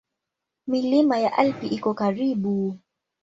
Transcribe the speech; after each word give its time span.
Milima 0.67 1.19
ya 1.19 1.33
Alpi 1.37 1.67
iko 1.67 1.93
karibu. 1.93 2.79